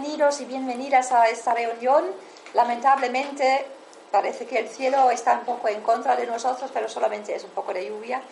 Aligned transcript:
Bienvenidos 0.00 0.40
y 0.40 0.44
bienvenidas 0.44 1.10
a 1.10 1.26
esta 1.28 1.52
reunión. 1.54 2.04
Lamentablemente 2.54 3.66
parece 4.12 4.46
que 4.46 4.60
el 4.60 4.68
cielo 4.68 5.10
está 5.10 5.32
un 5.32 5.44
poco 5.44 5.66
en 5.66 5.80
contra 5.80 6.14
de 6.14 6.24
nosotros, 6.24 6.70
pero 6.72 6.88
solamente 6.88 7.34
es 7.34 7.42
un 7.42 7.50
poco 7.50 7.72
de 7.72 7.88
lluvia. 7.88 8.22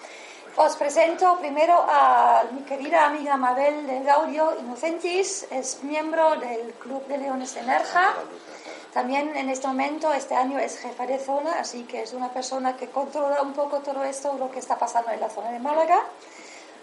Os 0.59 0.77
presento 0.77 1.37
primero 1.41 1.75
a 1.89 2.45
mi 2.53 2.61
querida 2.61 3.07
amiga 3.07 3.37
Mabel 3.37 3.85
de 3.85 4.01
Gaudio 4.05 4.57
Inocentis, 4.61 5.49
es 5.51 5.83
miembro 5.83 6.37
del 6.37 6.73
Club 6.75 7.05
de 7.09 7.19
Leones 7.19 7.53
de 7.57 7.63
Nerja. 7.63 8.15
También 8.95 9.37
en 9.37 9.51
este 9.51 9.67
momento, 9.67 10.13
este 10.13 10.37
año 10.37 10.61
es 10.61 10.79
jefa 10.79 11.05
de 11.05 11.19
zona, 11.19 11.59
así 11.59 11.83
que 11.83 12.03
es 12.03 12.13
una 12.13 12.31
persona 12.31 12.77
que 12.77 12.91
controla 12.91 13.43
un 13.43 13.55
poco 13.55 13.81
todo 13.81 14.05
esto, 14.05 14.35
lo 14.39 14.53
que 14.53 14.61
está 14.61 14.79
pasando 14.79 15.11
en 15.11 15.19
la 15.19 15.29
zona 15.29 15.51
de 15.51 15.59
Málaga. 15.59 16.01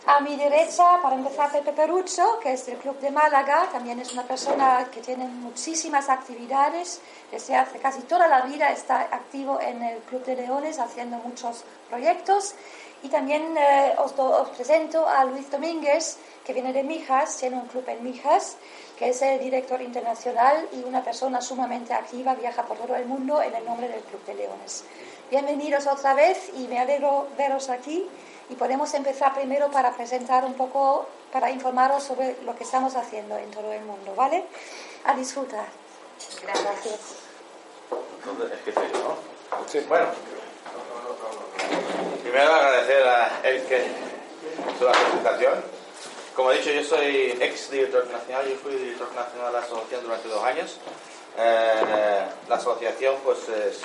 A 0.05 0.19
mi 0.19 0.35
derecha, 0.35 0.99
para 1.01 1.15
empezar, 1.15 1.49
Pepe 1.49 1.71
Peruzzo, 1.71 2.37
que 2.41 2.51
es 2.51 2.65
del 2.65 2.77
Club 2.77 2.99
de 2.99 3.09
Málaga, 3.09 3.69
también 3.71 4.01
es 4.01 4.11
una 4.11 4.23
persona 4.23 4.89
que 4.91 4.99
tiene 4.99 5.25
muchísimas 5.25 6.09
actividades, 6.09 6.99
desde 7.31 7.55
hace 7.55 7.79
casi 7.79 8.01
toda 8.01 8.27
la 8.27 8.41
vida 8.41 8.69
está 8.69 8.99
activo 8.99 9.61
en 9.61 9.81
el 9.81 9.99
Club 9.99 10.25
de 10.25 10.35
Leones 10.35 10.79
haciendo 10.79 11.19
muchos 11.19 11.63
proyectos. 11.89 12.53
Y 13.01 13.07
también 13.07 13.55
eh, 13.57 13.93
os, 13.97 14.11
os, 14.19 14.49
presento 14.49 15.07
a 15.07 15.23
Luis 15.23 15.49
Domínguez, 15.49 16.17
que 16.43 16.51
viene 16.51 16.73
de 16.73 16.83
Mijas, 16.83 17.37
tiene 17.37 17.55
un 17.55 17.67
club 17.67 17.87
en 17.87 18.03
Mijas, 18.03 18.57
que 18.99 19.09
es 19.09 19.21
el 19.21 19.39
director 19.39 19.81
internacional 19.81 20.67
y 20.73 20.83
una 20.83 21.01
persona 21.01 21.41
sumamente 21.41 21.93
activa, 21.93 22.35
viaja 22.35 22.63
por 22.63 22.77
todo 22.77 22.95
el 22.97 23.05
mundo 23.05 23.41
en 23.41 23.55
el 23.55 23.63
nombre 23.63 23.87
del 23.87 24.01
Club 24.01 24.25
de 24.25 24.35
Leones. 24.35 24.83
Bienvenidos 25.31 25.87
otra 25.87 26.13
vez 26.13 26.51
y 26.55 26.67
me 26.67 26.79
alegro 26.79 27.27
veros 27.37 27.69
aquí 27.69 28.09
y 28.49 28.55
podemos 28.55 28.93
empezar 28.93 29.33
primero 29.33 29.69
para 29.71 29.95
presentar 29.95 30.43
un 30.45 30.53
poco, 30.53 31.07
para 31.31 31.49
informaros 31.51 32.03
sobre 32.03 32.37
lo 32.43 32.55
que 32.55 32.63
estamos 32.63 32.95
haciendo 32.95 33.37
en 33.37 33.49
todo 33.51 33.71
el 33.71 33.83
mundo, 33.83 34.13
¿vale? 34.15 34.43
A 35.05 35.15
disfrutar. 35.15 35.65
Gracias. 36.41 36.99
Entonces, 38.19 38.57
es 38.57 38.63
que 38.63 38.73
soy 38.73 38.91
yo, 38.93 38.99
¿no? 38.99 39.67
Sí. 39.67 39.79
Bueno, 39.87 40.07
primero 42.21 42.53
agradecer 42.53 43.07
a 43.07 43.39
él 43.43 43.65
que 43.65 43.85
su 44.77 44.85
presentación. 44.85 45.63
Como 46.35 46.51
he 46.51 46.57
dicho, 46.57 46.71
yo 46.71 46.83
soy 46.83 47.37
ex 47.39 47.69
director 47.69 48.07
nacional, 48.07 48.47
yo 48.47 48.55
fui 48.55 48.73
director 48.73 49.07
nacional 49.13 49.53
de 49.53 49.59
la 49.59 49.65
asociación 49.65 50.03
durante 50.03 50.27
dos 50.27 50.43
años. 50.43 50.79
Eh, 51.37 52.25
la 52.47 52.55
asociación 52.55 53.15
pues 53.23 53.39
es, 53.49 53.81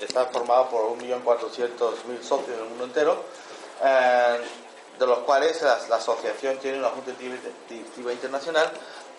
está 0.00 0.26
formada 0.26 0.68
por 0.68 0.96
1.400.000 0.98 2.22
socios 2.22 2.48
en 2.48 2.62
el 2.62 2.68
mundo 2.68 2.84
entero 2.84 3.24
eh, 3.82 4.38
de 4.98 5.06
los 5.06 5.18
cuales 5.20 5.60
la, 5.62 5.96
asociación 5.96 6.58
tiene 6.58 6.78
una 6.78 6.90
junta 6.90 7.12
directiva 7.12 8.12
internacional 8.12 8.70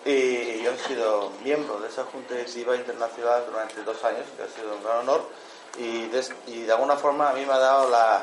y 0.04 0.62
yo 0.62 0.70
he 0.72 0.78
sido 0.78 1.30
miembro 1.42 1.80
de 1.80 1.88
esa 1.88 2.04
junta 2.04 2.34
directiva 2.34 2.76
internacional 2.76 3.44
durante 3.46 3.82
dos 3.82 4.02
años, 4.04 4.24
que 4.36 4.42
ha 4.42 4.48
sido 4.48 4.74
un 4.74 4.82
gran 4.82 4.98
honor 4.98 5.28
y 5.76 6.06
de, 6.06 6.72
alguna 6.72 6.96
forma 6.96 7.30
a 7.30 7.32
mí 7.32 7.44
me 7.44 7.52
ha 7.52 7.58
dado 7.58 7.90
la, 7.90 8.22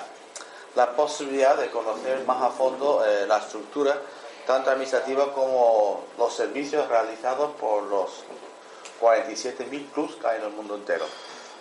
la 0.75 0.95
posibilidad 0.95 1.57
de 1.57 1.69
conocer 1.69 2.23
más 2.25 2.41
a 2.41 2.49
fondo 2.49 3.03
eh, 3.05 3.25
la 3.27 3.37
estructura 3.37 3.99
tanto 4.45 4.71
administrativa 4.71 5.33
como 5.33 6.03
los 6.17 6.33
servicios 6.33 6.87
realizados 6.87 7.51
por 7.59 7.83
los 7.83 8.09
47.000 8.99 9.91
clubs 9.91 10.15
que 10.15 10.27
hay 10.27 10.39
en 10.39 10.45
el 10.45 10.51
mundo 10.51 10.75
entero. 10.75 11.05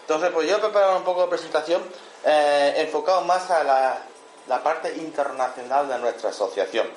Entonces, 0.03 0.31
pues 0.33 0.49
yo 0.49 0.57
he 0.57 0.61
preparado 0.61 0.97
un 0.97 1.05
poco 1.05 1.23
de 1.23 1.29
presentación 1.29 1.83
eh, 2.25 2.75
enfocado 2.79 3.23
más 3.23 3.51
a 3.51 3.65
la 3.65 4.03
la 4.51 4.61
parte 4.65 4.93
internacional 4.97 5.89
de 5.89 5.97
nuestra 6.01 6.31
asociación. 6.31 6.89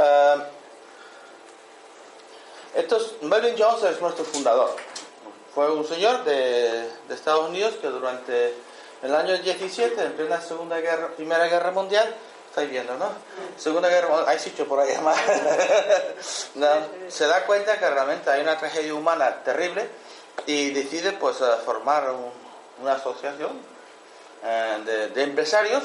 Eh, 0.00 0.36
Melvin 3.22 3.54
Jones 3.56 3.84
es 3.84 4.00
nuestro 4.00 4.24
fundador. 4.24 4.74
Fue 5.54 5.70
un 5.70 5.86
señor 5.86 6.24
de, 6.24 6.90
Estados 7.08 7.48
Unidos 7.48 7.74
que 7.80 7.86
durante 7.86 8.52
el 9.02 9.14
año 9.14 9.38
17, 9.38 10.02
en 10.02 10.12
plena 10.14 10.40
Segunda 10.40 10.80
Guerra, 10.80 11.10
Primera 11.14 11.46
Guerra 11.46 11.70
Mundial, 11.70 12.12
estáis 12.48 12.68
viendo, 12.68 12.96
¿no? 12.96 13.10
Segunda 13.56 13.88
Guerra 13.88 14.24
hay 14.26 14.40
sitio 14.40 14.66
por 14.66 14.80
ahí 14.80 14.98
más. 14.98 15.18
se 17.08 17.26
da 17.28 17.46
cuenta 17.46 17.78
que 17.78 17.88
realmente 17.88 18.28
hay 18.28 18.40
una 18.40 18.58
tragedia 18.58 18.92
humana 18.92 19.44
terrible 19.44 19.88
y 20.46 20.70
decide 20.70 21.12
pues 21.12 21.36
formar 21.64 22.12
una 22.82 22.94
asociación 22.94 23.52
eh, 24.42 25.10
de 25.14 25.22
empresarios 25.22 25.84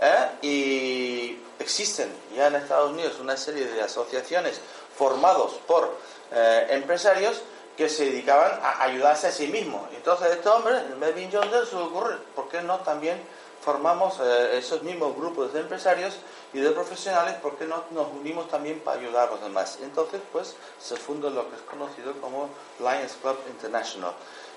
¿eh? 0.00 0.28
y 0.42 1.38
existen 1.58 2.12
ya 2.34 2.48
en 2.48 2.56
Estados 2.56 2.90
Unidos 2.90 3.18
una 3.20 3.36
serie 3.36 3.66
de 3.66 3.82
asociaciones 3.82 4.60
formados 4.96 5.52
por 5.66 5.96
eh, 6.32 6.66
empresarios 6.70 7.42
que 7.76 7.88
se 7.88 8.06
dedicaban 8.06 8.60
a 8.62 8.82
ayudarse 8.82 9.28
a 9.28 9.32
sí 9.32 9.48
mismos. 9.48 9.82
Entonces 9.94 10.32
este 10.32 10.48
hombre, 10.48 10.78
el 10.78 10.96
Melvin 10.96 11.30
Jones, 11.32 11.68
se 11.68 11.76
ocurre, 11.76 12.16
¿por 12.34 12.48
qué 12.48 12.60
no 12.62 12.80
también 12.80 13.20
formamos 13.62 14.18
eh, 14.20 14.58
esos 14.58 14.82
mismos 14.82 15.16
grupos 15.16 15.52
de 15.52 15.60
empresarios 15.60 16.16
y 16.52 16.60
de 16.60 16.70
profesionales, 16.72 17.34
¿por 17.36 17.56
qué 17.56 17.64
no 17.64 17.84
nos 17.92 18.08
unimos 18.12 18.48
también 18.48 18.80
para 18.80 19.00
ayudar 19.00 19.28
a 19.28 19.30
los 19.32 19.40
demás? 19.40 19.78
Entonces, 19.82 20.20
pues, 20.32 20.54
se 20.78 20.96
funda 20.96 21.30
lo 21.30 21.48
que 21.48 21.56
es 21.56 21.62
conocido 21.62 22.12
como 22.20 22.50
Lions 22.78 23.16
Club 23.22 23.38
International. 23.48 24.12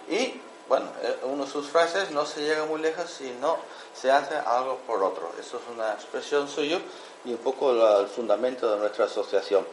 Y 0.09 0.41
bueno, 0.67 0.87
eh, 1.03 1.17
una 1.23 1.45
de 1.45 1.51
sus 1.51 1.67
frases, 1.67 2.11
no 2.11 2.25
se 2.25 2.41
llega 2.41 2.65
muy 2.65 2.81
lejos 2.81 3.09
si 3.09 3.29
no 3.39 3.57
se 3.93 4.11
hace 4.11 4.35
algo 4.35 4.77
por 4.87 5.03
otro. 5.03 5.31
Eso 5.39 5.57
es 5.57 5.63
una 5.73 5.93
expresión 5.93 6.47
suya 6.47 6.79
y 7.23 7.31
un 7.31 7.37
poco 7.37 7.71
el 7.71 8.07
fundamento 8.07 8.71
de 8.71 8.77
nuestra 8.77 9.05
asociación. 9.05 9.65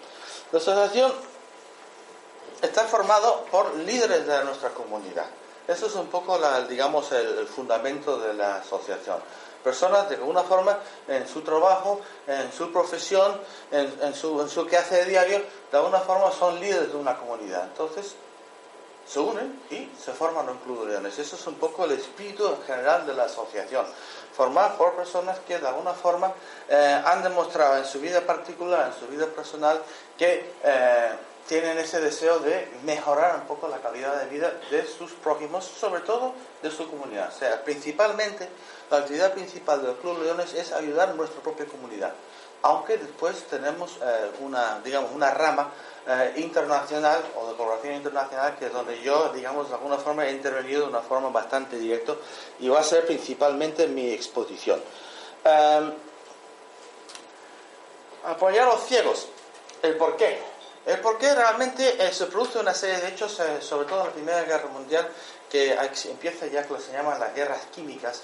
La 0.51 0.59
asociación 0.59 1.13
está 2.61 2.85
formado 2.85 3.45
por 3.51 3.75
líderes 3.77 4.27
de 4.27 4.45
nuestra 4.45 4.71
comunidad. 4.71 5.27
Eso 5.67 5.87
es 5.87 5.95
un 5.95 6.09
poco, 6.09 6.39
digamos, 6.69 7.13
el, 7.13 7.47
fundamento 7.47 8.19
de 8.19 8.35
la 8.35 8.57
asociación. 8.57 9.21
Personas 9.63 10.09
de 10.09 10.17
alguna 10.17 10.43
forma 10.43 10.79
en 11.07 11.27
su 11.29 11.43
trabajo, 11.43 12.01
en 12.27 12.53
su 12.53 12.73
profesión, 12.73 13.41
en, 13.71 13.93
en 14.03 14.15
su, 14.15 14.41
en 14.41 14.49
su 14.49 14.67
quehacer 14.67 15.07
diario, 15.07 15.41
de 15.71 15.79
alguna 15.79 16.01
forma 16.01 16.33
son 16.33 16.59
líderes 16.61 16.93
de 16.93 16.99
una 16.99 17.17
comunidad. 17.17 17.65
Entonces, 17.65 18.17
se 19.07 19.21
unen 19.21 19.61
y 19.71 19.91
se 19.99 20.13
forman 20.13 20.49
un 20.49 20.59
club 20.59 20.85
de 20.85 20.93
leones. 20.93 21.19
Eso 21.19 21.37
es 21.37 21.47
un 21.47 21.55
poco 21.55 21.85
el 21.85 21.93
espíritu 21.93 22.47
en 22.47 22.63
general 22.63 23.07
de 23.07 23.15
la 23.15 23.25
asociación. 23.25 23.87
Formar 24.35 24.77
por 24.77 24.95
personas 24.95 25.39
que 25.41 25.59
de 25.59 25.69
alguna 25.69 25.93
forma 25.93 26.33
eh, 26.69 27.03
han 27.05 27.23
demostrado 27.23 27.79
en 27.79 27.85
su 27.85 28.01
vida 28.01 28.21
particular, 28.23 28.93
en 28.93 28.99
su 28.99 29.07
vida 29.09 29.27
personal, 29.27 29.83
que 30.17 30.53
eh, 30.63 31.13
tienen 31.47 31.77
ese 31.79 32.01
deseo 32.01 32.39
de 32.39 32.69
mejorar 32.85 33.37
un 33.37 33.47
poco 33.47 33.69
la 33.69 33.79
calidad 33.79 34.17
de 34.17 34.27
vida 34.27 34.53
de 34.71 34.87
sus 34.87 35.13
prójimos, 35.13 35.65
sobre 35.65 36.01
todo 36.01 36.33
de 36.63 36.71
su 36.71 36.89
comunidad. 36.89 37.31
O 37.35 37.39
sea, 37.39 37.63
principalmente, 37.65 38.49
la 38.91 38.99
actividad 38.99 39.33
principal 39.33 39.83
del 39.83 39.97
Club 39.97 40.23
Leones 40.23 40.55
es 40.55 40.73
ayudar 40.73 41.11
a 41.11 41.15
nuestra 41.15 41.43
propia 41.43 41.67
comunidad. 41.67 42.13
Aunque 42.63 42.97
después 42.97 43.45
tenemos 43.49 43.99
eh, 44.03 44.31
una, 44.41 44.81
digamos, 44.85 45.11
una 45.13 45.31
rama 45.31 45.73
eh, 46.07 46.33
internacional 46.37 47.23
o 47.37 47.49
de 47.49 47.57
colaboración 47.57 47.95
internacional, 47.95 48.57
que 48.59 48.67
es 48.67 48.73
donde 48.73 49.01
yo, 49.03 49.31
digamos, 49.33 49.69
de 49.69 49.75
alguna 49.75 49.99
forma 49.99 50.27
he 50.27 50.33
intervenido 50.33 50.83
de 50.83 50.89
una 50.89 51.01
forma 51.01 51.29
bastante 51.29 51.79
directa 51.79 52.15
y 52.59 52.69
va 52.69 52.81
a 52.81 52.85
ser 52.85 53.07
principalmente 53.07 53.87
mi 53.87 54.11
exposición. 54.11 54.81
Em, 55.45 55.93
apoyar 58.25 58.69
a 58.69 58.73
los 58.73 58.85
ciegos. 58.85 59.29
¿El 59.83 59.97
por 59.97 60.17
qué? 60.17 60.41
El 60.87 60.99
por 60.99 61.19
qué 61.19 61.33
realmente 61.35 62.05
eh, 62.05 62.13
se 62.13 62.27
produce 62.27 62.59
una 62.59 62.75
serie 62.75 63.01
de 63.01 63.09
hechos, 63.09 63.39
eh, 63.39 63.61
sobre 63.61 63.87
todo 63.87 64.01
en 64.01 64.07
la 64.07 64.13
Primera 64.13 64.43
Guerra 64.43 64.69
Mundial, 64.69 65.09
que 65.49 65.73
empieza 66.11 66.47
ya 66.47 66.67
que 66.67 66.81
se 66.81 66.93
llaman 66.93 67.21
las 67.21 67.35
guerras 67.35 67.61
químicas, 67.73 68.23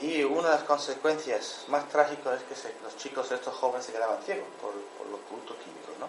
y 0.00 0.22
una 0.24 0.48
de 0.48 0.54
las 0.54 0.64
consecuencias 0.64 1.64
más 1.68 1.86
trágicas 1.90 2.40
es 2.40 2.62
que 2.62 2.72
los 2.82 2.96
chicos, 2.96 3.30
estos 3.30 3.54
jóvenes, 3.54 3.84
se 3.84 3.92
quedaban 3.92 4.22
ciegos 4.22 4.46
por, 4.60 4.72
por 4.96 5.06
los 5.08 5.20
productos 5.20 5.56
químicos, 5.58 5.98
¿no? 6.00 6.08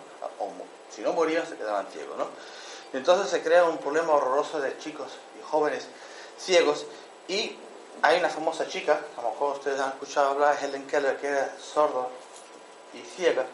si 0.89 1.01
no 1.01 1.13
morían 1.13 1.45
se 1.47 1.57
quedaban 1.57 1.87
ciegos, 1.87 2.17
¿no? 2.17 2.27
Entonces 2.93 3.29
se 3.29 3.41
crea 3.41 3.65
un 3.65 3.79
problema 3.79 4.13
horroroso 4.13 4.59
de 4.62 4.77
chicos 4.77 5.12
y 5.39 5.44
jóvenes 5.44 5.88
ciegos 6.38 6.85
y 7.27 7.56
hay 8.01 8.19
una 8.19 8.29
famosa 8.29 8.68
chica, 8.68 9.00
a 9.18 9.21
lo 9.21 9.31
mejor 9.31 9.57
ustedes 9.57 9.79
han 9.79 9.89
escuchado 9.89 10.31
hablar, 10.31 10.57
Helen 10.62 10.85
Keller, 10.88 11.18
que 11.18 11.27
era 11.27 11.56
sordo 11.59 12.09
y 12.94 13.00
ciega, 13.00 13.45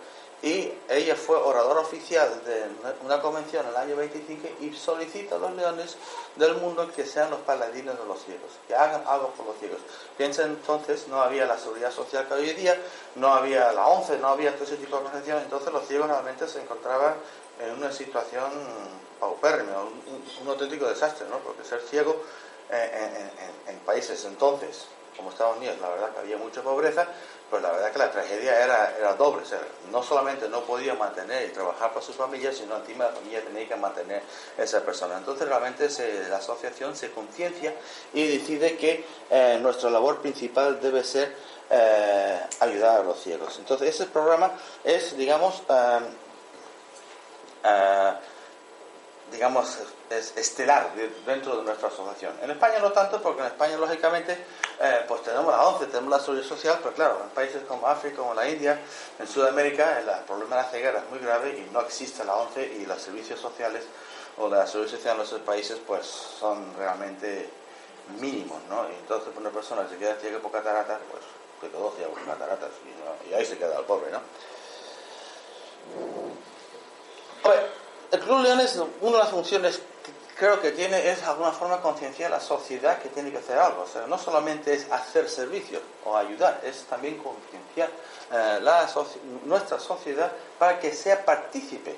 y 0.41 0.71
ella 0.87 1.15
fue 1.15 1.35
oradora 1.35 1.81
oficial 1.81 2.41
de 2.45 2.65
una 3.03 3.21
convención 3.21 3.65
en 3.65 3.71
el 3.71 3.77
año 3.77 3.95
25 3.97 4.47
y 4.61 4.73
solicita 4.73 5.35
a 5.35 5.37
los 5.37 5.53
leones 5.53 5.97
del 6.37 6.55
mundo 6.55 6.89
que 6.95 7.05
sean 7.05 7.29
los 7.29 7.41
paladines 7.41 7.97
de 7.97 8.05
los 8.05 8.23
ciegos, 8.23 8.51
que 8.65 8.73
hagan 8.73 9.03
algo 9.05 9.29
por 9.31 9.47
los 9.47 9.57
ciegos. 9.57 9.79
Piensa 10.17 10.43
entonces, 10.43 11.09
no 11.09 11.21
había 11.21 11.45
la 11.45 11.57
seguridad 11.57 11.91
social 11.91 12.25
que 12.25 12.35
hoy 12.35 12.53
día, 12.53 12.77
no 13.15 13.33
había 13.33 13.73
la 13.73 13.85
ONCE, 13.87 14.17
no 14.19 14.29
había 14.29 14.53
todo 14.53 14.63
ese 14.63 14.77
tipo 14.77 14.95
de 14.95 15.03
organizaciones, 15.03 15.43
entonces 15.43 15.73
los 15.73 15.85
ciegos 15.85 16.07
realmente 16.07 16.47
se 16.47 16.61
encontraban 16.61 17.15
en 17.59 17.71
una 17.71 17.91
situación 17.91 18.49
paupérrima, 19.19 19.73
un, 19.81 20.47
auténtico 20.47 20.87
desastre, 20.87 21.27
¿no? 21.29 21.39
porque 21.39 21.65
ser 21.65 21.81
ciego 21.81 22.15
en, 22.69 23.73
en 23.73 23.79
países 23.79 24.23
entonces 24.23 24.85
como 25.19 25.31
Estados 25.31 25.57
Unidos, 25.57 25.75
la 25.81 25.89
verdad 25.89 26.13
que 26.13 26.19
había 26.19 26.37
mucha 26.37 26.61
pobreza, 26.61 27.05
pues 27.49 27.61
la 27.61 27.71
verdad 27.71 27.91
que 27.91 27.99
la 27.99 28.09
tragedia 28.09 28.63
era, 28.63 28.95
era 28.97 29.15
doble. 29.15 29.43
No 29.91 30.01
solamente 30.01 30.47
no 30.47 30.61
podía 30.61 30.93
mantener 30.93 31.49
y 31.49 31.51
trabajar 31.51 31.91
para 31.91 32.05
su 32.05 32.13
familia, 32.13 32.53
sino 32.53 32.77
encima 32.77 33.03
la 33.05 33.11
familia 33.11 33.43
tenía 33.43 33.67
que 33.67 33.75
mantener 33.75 34.23
esa 34.57 34.79
persona. 34.81 35.17
Entonces 35.17 35.45
realmente 35.45 35.89
la 36.29 36.37
asociación 36.37 36.95
se 36.95 37.11
conciencia 37.11 37.73
y 38.13 38.37
decide 38.37 38.77
que 38.77 39.05
eh, 39.29 39.59
nuestra 39.61 39.89
labor 39.89 40.21
principal 40.21 40.79
debe 40.79 41.03
ser 41.03 41.35
eh, 41.69 42.39
ayudar 42.61 43.01
a 43.01 43.03
los 43.03 43.21
ciegos. 43.21 43.59
Entonces 43.59 43.89
ese 43.89 44.05
programa 44.05 44.53
es, 44.85 45.17
digamos, 45.17 45.63
eh, 45.69 45.99
digamos, 49.31 49.79
es 50.09 50.35
estelar 50.37 50.91
dentro 51.25 51.57
de 51.57 51.63
nuestra 51.63 51.89
asociación. 51.89 52.33
En 52.41 52.51
España 52.51 52.79
no 52.79 52.91
tanto, 52.91 53.21
porque 53.21 53.41
en 53.41 53.47
España, 53.47 53.77
lógicamente, 53.77 54.37
eh, 54.81 55.03
pues 55.07 55.23
tenemos 55.23 55.51
la 55.51 55.67
ONCE, 55.67 55.87
tenemos 55.87 56.09
la 56.09 56.19
seguridad 56.19 56.47
social, 56.47 56.79
pero 56.81 56.95
claro, 56.95 57.21
en 57.23 57.29
países 57.31 57.63
como 57.67 57.85
África, 57.85 58.17
como 58.17 58.33
la 58.33 58.47
India, 58.49 58.79
en 59.19 59.27
Sudamérica, 59.27 59.99
el 59.99 60.23
problema 60.25 60.55
de 60.55 60.61
la 60.61 60.69
ceguera 60.69 60.99
es 60.99 61.09
muy 61.09 61.19
grave 61.19 61.57
y 61.57 61.69
no 61.73 61.81
existe 61.81 62.23
la 62.23 62.35
ONCE 62.35 62.65
y 62.65 62.85
los 62.85 63.01
servicios 63.01 63.39
sociales 63.39 63.83
o 64.37 64.47
la 64.47 64.65
seguridad 64.65 64.95
social 64.95 65.17
en 65.17 65.23
esos 65.23 65.41
países, 65.41 65.79
pues 65.85 66.05
son 66.05 66.73
realmente 66.77 67.49
mínimos, 68.19 68.61
¿no? 68.69 68.89
Y 68.89 68.93
entonces, 68.95 69.33
una 69.35 69.49
persona 69.49 69.83
que 69.83 69.89
se 69.89 69.97
queda 69.97 70.15
ciega 70.15 70.39
por 70.39 70.51
cataratas, 70.51 70.99
pues 71.11 71.23
que 71.59 71.69
quedó 71.69 71.91
ciega 71.97 72.09
por 72.09 72.23
cataratas 72.25 72.69
y, 72.85 73.29
y 73.29 73.33
ahí 73.33 73.45
se 73.45 73.57
queda 73.57 73.77
el 73.77 73.85
pobre, 73.85 74.11
¿no? 74.11 74.21
Pues, 77.43 77.59
el 78.11 78.19
Club 78.21 78.41
Leones, 78.41 78.79
una 79.01 79.17
de 79.17 79.23
las 79.23 79.29
funciones 79.29 79.81
creo 80.39 80.61
que 80.61 80.71
tiene 80.71 81.11
es 81.11 81.21
alguna 81.23 81.51
forma 81.51 81.81
concienciar 81.81 82.31
a 82.31 82.37
la 82.37 82.41
sociedad 82.41 82.99
que 82.99 83.09
tiene 83.09 83.29
que 83.29 83.39
hacer 83.39 83.59
algo. 83.59 83.81
O 83.83 83.87
sea, 83.87 84.07
no 84.07 84.17
solamente 84.17 84.73
es 84.73 84.89
hacer 84.89 85.29
servicio 85.29 85.81
o 86.05 86.15
ayudar, 86.15 86.61
es 86.63 86.85
también 86.85 87.17
concienciar 87.17 87.89
eh, 88.31 88.59
nuestra 89.43 89.79
sociedad 89.79 90.31
para 90.57 90.79
que 90.79 90.93
sea 90.93 91.25
partícipe 91.25 91.95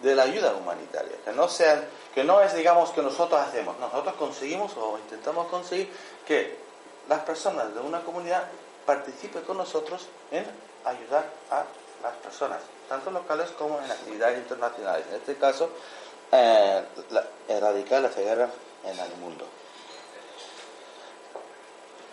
de 0.00 0.14
la 0.14 0.22
ayuda 0.22 0.54
humanitaria. 0.54 1.16
Que 1.22 1.32
no, 1.32 1.46
sea, 1.48 1.84
que 2.14 2.24
no 2.24 2.40
es, 2.40 2.54
digamos, 2.54 2.90
que 2.90 3.02
nosotros 3.02 3.38
hacemos. 3.40 3.78
Nosotros 3.78 4.14
conseguimos 4.14 4.72
o 4.78 4.98
intentamos 4.98 5.46
conseguir 5.48 5.92
que 6.26 6.56
las 7.08 7.20
personas 7.20 7.74
de 7.74 7.80
una 7.80 8.00
comunidad 8.00 8.44
participen 8.86 9.42
con 9.42 9.58
nosotros 9.58 10.06
en 10.30 10.46
ayudar 10.84 11.26
a 11.50 11.64
las 12.02 12.14
personas 12.16 12.60
tanto 12.88 13.10
locales 13.10 13.50
como 13.58 13.78
en 13.80 13.90
actividades 13.90 14.38
internacionales. 14.38 15.06
En 15.08 15.16
este 15.16 15.36
caso, 15.36 15.70
eh, 16.32 16.84
erradicar 17.48 18.02
la 18.02 18.08
ceguera 18.08 18.50
en 18.84 18.98
el 18.98 19.16
mundo. 19.16 19.46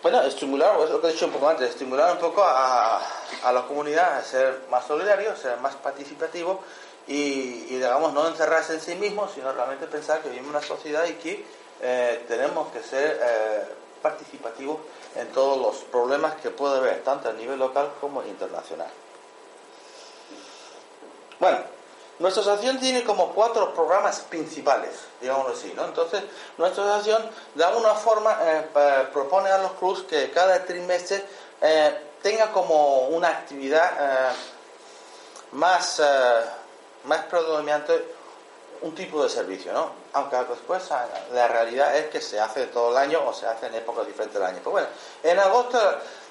Bueno, 0.02 0.20
estimular, 0.22 0.80
es 0.80 0.90
lo 0.90 1.00
que 1.00 1.08
he 1.08 1.12
dicho 1.12 1.26
un 1.26 1.32
poco 1.32 1.48
antes, 1.48 1.70
estimular 1.70 2.12
un 2.12 2.18
poco 2.18 2.42
a, 2.42 3.00
a 3.44 3.52
la 3.52 3.62
comunidad 3.66 4.18
a 4.18 4.24
ser 4.24 4.62
más 4.68 4.84
solidario, 4.84 5.36
ser 5.36 5.58
más 5.58 5.76
participativo 5.76 6.60
y, 7.06 7.66
digamos, 7.66 8.12
no 8.12 8.26
encerrarse 8.26 8.74
en 8.74 8.80
sí 8.80 8.94
mismo, 8.96 9.28
sino 9.28 9.52
realmente 9.52 9.86
pensar 9.86 10.20
que 10.20 10.28
vivimos 10.28 10.50
en 10.50 10.56
una 10.56 10.66
sociedad 10.66 11.04
y 11.06 11.14
que 11.14 11.44
eh, 11.80 12.24
tenemos 12.26 12.72
que 12.72 12.82
ser 12.82 13.20
eh, 13.22 13.64
participativos 14.02 14.78
en 15.14 15.28
todos 15.28 15.58
los 15.58 15.84
problemas 15.84 16.34
que 16.36 16.50
puede 16.50 16.78
haber, 16.78 17.02
tanto 17.02 17.28
a 17.28 17.32
nivel 17.32 17.58
local 17.58 17.92
como 18.00 18.24
internacional. 18.24 18.90
Bueno, 21.38 21.58
nuestra 22.18 22.42
asociación 22.42 22.78
tiene 22.78 23.04
como 23.04 23.32
cuatro 23.32 23.74
programas 23.74 24.20
principales, 24.20 24.90
digámoslo 25.20 25.54
así, 25.54 25.72
¿no? 25.74 25.86
Entonces, 25.86 26.22
nuestra 26.58 26.84
asociación 26.84 27.28
de 27.54 27.64
alguna 27.64 27.94
forma 27.94 28.38
eh, 28.42 29.08
propone 29.12 29.50
a 29.50 29.58
los 29.58 29.72
clubs 29.72 30.02
que 30.02 30.30
cada 30.30 30.64
trimestre 30.64 31.24
eh, 31.60 31.98
tenga 32.22 32.52
como 32.52 33.08
una 33.08 33.28
actividad 33.28 33.90
eh, 33.98 34.34
más, 35.52 36.00
más 37.04 37.24
predominante 37.24 38.14
un 38.82 38.94
tipo 38.94 39.22
de 39.22 39.28
servicio, 39.28 39.72
¿no? 39.72 39.92
Aunque 40.12 40.36
después 40.36 40.82
la 41.32 41.48
realidad 41.48 41.96
es 41.96 42.06
que 42.06 42.20
se 42.20 42.38
hace 42.38 42.66
todo 42.66 42.90
el 42.90 42.96
año 42.98 43.20
o 43.26 43.32
se 43.32 43.46
hace 43.46 43.66
en 43.66 43.74
épocas 43.76 44.06
diferentes 44.06 44.34
del 44.34 44.48
año. 44.48 44.60
Pues 44.62 44.72
bueno, 44.72 44.88
en 45.22 45.38
agosto 45.38 45.78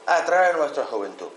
atrae 0.06 0.52
a 0.52 0.54
nuestra 0.54 0.86
juventud 0.86 1.30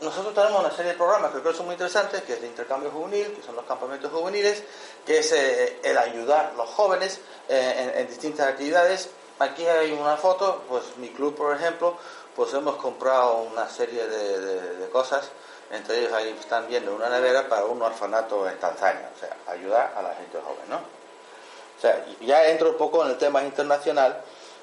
nosotros 0.00 0.34
tenemos 0.34 0.60
una 0.60 0.70
serie 0.70 0.92
de 0.92 0.98
programas 0.98 1.30
que 1.30 1.40
creo 1.40 1.52
que 1.52 1.56
son 1.56 1.66
muy 1.66 1.74
interesantes, 1.74 2.22
que 2.22 2.34
es 2.34 2.38
el 2.40 2.46
intercambio 2.46 2.90
juvenil, 2.90 3.32
que 3.32 3.42
son 3.42 3.54
los 3.54 3.64
campamentos 3.64 4.10
juveniles, 4.10 4.62
que 5.06 5.18
es 5.18 5.32
eh, 5.32 5.78
el 5.82 5.96
ayudar 5.96 6.52
a 6.52 6.56
los 6.56 6.68
jóvenes 6.70 7.20
eh, 7.48 7.92
en, 7.96 8.08
distintas 8.08 8.48
actividades. 8.48 9.08
Aquí 9.38 9.66
hay 9.66 9.92
una 9.92 10.16
foto, 10.16 10.62
pues 10.68 10.96
mi 10.96 11.10
club, 11.10 11.36
por 11.36 11.54
ejemplo, 11.56 11.96
pues 12.34 12.52
hemos 12.54 12.76
comprado 12.76 13.38
una 13.38 13.68
serie 13.68 14.06
de, 14.06 14.88
cosas, 14.90 15.30
entre 15.70 16.00
ellos 16.00 16.12
ahí 16.12 16.36
están 16.38 16.68
viendo 16.68 16.94
una 16.94 17.08
nevera 17.08 17.48
para 17.48 17.64
un 17.64 17.80
orfanato 17.82 18.48
en 18.48 18.58
Tanzania, 18.58 19.10
o 19.14 19.18
sea, 19.18 19.36
ayudar 19.48 19.92
a 19.96 20.02
la 20.02 20.14
gente 20.14 20.38
joven, 20.38 20.68
¿no? 20.68 20.76
O 20.76 21.80
sea, 21.80 22.04
ya 22.20 22.46
entro 22.46 22.70
un 22.70 22.76
poco 22.76 23.04
en 23.04 23.10
el 23.10 23.18
tema 23.18 23.42
internacional, 23.42 24.22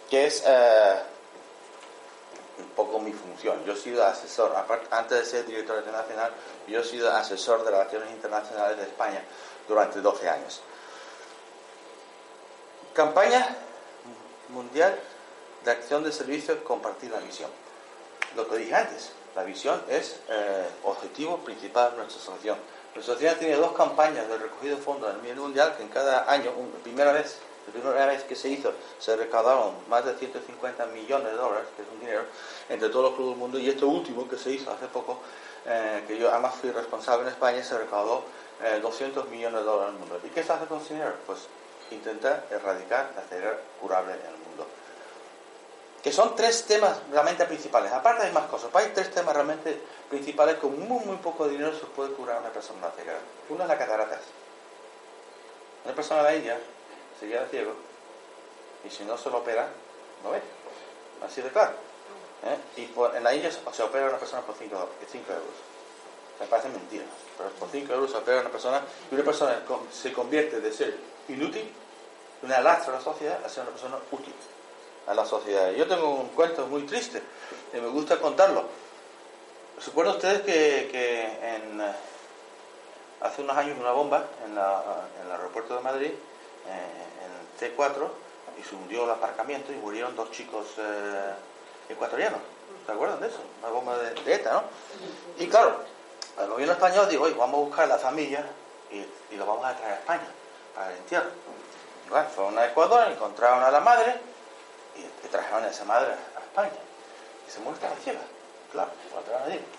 que 0.10 0.28
es... 0.28 0.44
Eh, 0.45 0.95
un 2.57 2.69
poco 2.75 3.00
mi 3.00 3.13
función. 3.13 3.63
Yo 3.65 3.74
he 3.74 3.77
sido 3.77 4.06
asesor, 4.06 4.53
antes 4.92 5.19
de 5.19 5.25
ser 5.25 5.45
director 5.45 5.77
internacional, 5.77 6.31
yo 6.68 6.80
he 6.80 6.83
sido 6.83 7.12
asesor 7.12 7.63
de 7.63 7.71
relaciones 7.71 8.12
internacionales 8.12 8.77
de 8.77 8.83
España 8.83 9.24
durante 9.68 10.01
12 10.01 10.30
años. 10.30 10.62
Campaña 12.94 13.57
mundial 14.50 15.00
de 15.63 15.71
acción 15.71 16.03
de 16.03 16.12
servicio 16.12 16.63
compartir 16.63 17.12
la 17.12 17.19
misión. 17.19 17.50
Lo 18.36 18.48
que 18.48 18.57
dije 18.57 18.75
antes, 18.75 19.12
la 19.36 19.44
visión 19.44 19.81
es 19.88 20.19
eh, 20.30 20.68
objetivo 20.83 21.38
principal 21.38 21.92
de 21.92 21.97
nuestra 21.97 22.21
asociación. 22.21 22.57
Nuestra 22.94 23.13
asociación 23.13 23.39
tiene 23.39 23.56
dos 23.56 23.71
campañas 23.74 24.27
de 24.27 24.38
recogido 24.38 24.75
de 24.75 24.81
fondos 24.81 25.13
a 25.13 25.18
nivel 25.18 25.38
mundial 25.38 25.75
que 25.77 25.83
en 25.83 25.89
cada 25.89 26.30
año, 26.30 26.51
primera 26.83 27.13
vez 27.13 27.38
la 27.67 27.73
primera 27.73 28.05
vez 28.07 28.23
que 28.23 28.35
se 28.35 28.49
hizo 28.49 28.73
se 28.99 29.15
recaudaron 29.15 29.73
más 29.87 30.05
de 30.05 30.15
150 30.15 30.85
millones 30.87 31.31
de 31.31 31.37
dólares, 31.37 31.67
que 31.75 31.83
es 31.83 31.87
un 31.89 31.99
dinero, 31.99 32.23
entre 32.69 32.89
todos 32.89 33.05
los 33.05 33.13
clubes 33.15 33.31
del 33.31 33.39
mundo. 33.39 33.59
Y 33.59 33.69
este 33.69 33.85
último 33.85 34.27
que 34.27 34.37
se 34.37 34.51
hizo 34.51 34.71
hace 34.71 34.87
poco, 34.87 35.19
eh, 35.65 36.03
que 36.07 36.17
yo 36.17 36.31
además 36.31 36.55
fui 36.55 36.71
responsable 36.71 37.23
en 37.23 37.29
España, 37.29 37.63
se 37.63 37.77
recaudó 37.77 38.23
200 38.81 39.25
eh, 39.25 39.29
millones 39.29 39.59
de 39.59 39.65
dólares 39.65 39.95
en 39.95 40.01
el 40.01 40.07
mundo. 40.07 40.19
¿Y 40.25 40.29
qué 40.29 40.43
se 40.43 40.53
hace 40.53 40.65
con 40.65 40.79
ese 40.79 40.93
dinero? 40.93 41.13
Pues 41.25 41.47
intentar 41.91 42.45
erradicar 42.49 43.11
la 43.15 43.21
ceguera 43.23 43.57
curable 43.79 44.13
en 44.13 44.25
el 44.25 44.37
mundo. 44.37 44.67
Que 46.01 46.11
son 46.11 46.35
tres 46.35 46.65
temas 46.65 46.99
realmente 47.11 47.45
principales. 47.45 47.91
Aparte 47.91 48.25
hay 48.25 48.31
más 48.31 48.45
cosas, 48.45 48.71
hay 48.73 48.91
tres 48.93 49.11
temas 49.11 49.35
realmente 49.35 49.79
principales 50.09 50.55
con 50.55 50.79
muy, 50.79 51.05
muy 51.05 51.17
poco 51.17 51.47
dinero 51.47 51.73
se 51.73 51.85
puede 51.85 52.11
curar 52.13 52.37
a 52.37 52.39
una 52.39 52.49
persona 52.49 52.87
la 52.87 52.91
ceguera. 52.91 53.19
Uno 53.49 53.63
es 53.63 53.69
la 53.69 53.77
cataratas. 53.77 54.21
Una 55.85 55.93
persona 55.95 56.23
de 56.23 56.29
la 56.29 56.35
India 56.35 56.59
se 57.21 57.30
queda 57.30 57.45
ciego 57.45 57.73
y 58.83 58.90
si 58.90 59.04
no 59.04 59.16
se 59.16 59.30
lo 59.30 59.37
opera, 59.37 59.69
no 60.23 60.31
ve. 60.31 60.42
Así 61.23 61.42
de 61.42 61.49
claro. 61.49 61.73
¿Eh? 62.44 62.81
Y 62.81 63.16
en 63.16 63.23
la 63.23 63.35
India 63.35 63.51
se 63.51 63.83
opera 63.83 64.07
a 64.07 64.09
una 64.09 64.18
persona 64.18 64.42
por 64.42 64.56
5 64.56 64.75
euros. 64.75 65.56
Me 66.40 66.47
parece 66.47 66.69
mentira, 66.69 67.04
pero 67.37 67.51
por 67.51 67.69
5 67.69 67.94
euros 67.94 68.09
se 68.09 68.18
opera 68.18 68.40
a 68.40 68.42
una 68.42 68.49
persona 68.49 68.81
y 69.11 69.13
una 69.13 69.23
persona 69.23 69.61
se 69.92 70.11
convierte 70.11 70.59
de 70.59 70.73
ser 70.73 70.97
inútil, 71.28 71.71
una 72.42 72.59
lastra 72.61 72.94
a 72.94 72.97
la 72.97 73.04
sociedad, 73.04 73.45
a 73.45 73.49
ser 73.49 73.61
una 73.63 73.71
persona 73.71 73.97
útil 74.11 74.33
a 75.06 75.13
la 75.13 75.23
sociedad. 75.23 75.71
Yo 75.71 75.87
tengo 75.87 76.09
un 76.16 76.30
cuento 76.30 76.66
muy 76.66 76.81
triste 76.87 77.21
y 77.71 77.78
me 77.80 77.90
gusta 77.90 78.19
contarlo. 78.19 78.66
¿Se 79.80 79.92
acuerdan 79.92 80.16
ustedes 80.16 80.42
que, 80.42 80.90
que 80.92 81.56
en, 81.56 81.81
eh, 81.81 81.94
hace 83.19 83.44
unos 83.44 83.56
años 83.56 83.78
una 83.80 83.92
bomba 83.92 84.25
en, 84.44 84.56
la, 84.56 85.06
en 85.19 85.28
el 85.28 85.31
aeropuerto 85.33 85.75
de 85.75 85.81
Madrid 85.81 86.11
en 86.68 87.69
el 87.69 87.75
T4 87.75 88.09
y 88.59 88.63
se 88.63 88.75
hundió 88.75 89.06
el 89.06 89.11
aparcamiento 89.11 89.71
y 89.71 89.75
murieron 89.75 90.15
dos 90.15 90.31
chicos 90.31 90.68
eh, 90.77 91.33
ecuatorianos. 91.89 92.39
¿Se 92.85 92.91
acuerdan 92.91 93.19
de 93.19 93.27
eso? 93.27 93.39
Una 93.61 93.71
bomba 93.71 93.97
de, 93.97 94.33
ETA, 94.33 94.53
¿no? 94.53 94.63
Y 95.37 95.47
claro, 95.47 95.81
el 96.39 96.47
gobierno 96.47 96.73
español 96.73 97.09
dijo, 97.09 97.23
oye, 97.23 97.35
vamos 97.35 97.59
a 97.59 97.63
buscar 97.65 97.85
a 97.85 97.87
la 97.87 97.97
familia 97.97 98.45
y, 98.91 99.06
y 99.33 99.37
lo 99.37 99.45
vamos 99.45 99.65
a 99.65 99.75
traer 99.75 99.94
a 99.94 99.95
España 99.95 100.27
para 100.75 100.91
el 100.91 100.97
entierro. 100.97 101.30
bueno, 102.09 102.30
fueron 102.30 102.57
a 102.57 102.65
Ecuador, 102.65 103.07
encontraron 103.11 103.63
a 103.63 103.71
la 103.71 103.80
madre 103.80 104.15
y, 104.95 105.27
trajeron 105.27 105.63
a 105.63 105.69
esa 105.69 105.85
madre 105.85 106.13
a 106.35 106.39
España. 106.39 106.71
Y 107.47 107.51
se 107.51 107.59
muestra 107.59 107.89
la 107.89 107.95
ciega. 107.97 108.19
Claro, 108.71 108.91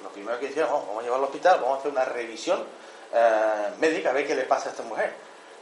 lo 0.03 0.09
primero 0.11 0.39
que 0.39 0.47
hicieron, 0.47 0.71
vamos 0.71 0.99
a 0.99 1.03
llevarlo 1.03 1.25
al 1.27 1.31
hospital, 1.31 1.61
vamos 1.61 1.77
a 1.77 1.79
hacer 1.81 1.93
una 1.93 2.05
revisión 2.05 2.63
eh, 3.15 3.71
médica 3.79 4.11
a 4.11 4.13
ver 4.13 4.27
qué 4.27 4.35
le 4.35 4.45
pasa 4.45 4.69
a 4.69 4.73
esta 4.73 4.83
mujer. 4.83 5.15